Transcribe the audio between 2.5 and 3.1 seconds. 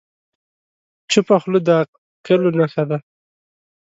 نښه ده.